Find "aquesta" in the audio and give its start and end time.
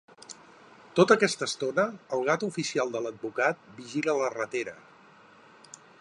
1.19-1.47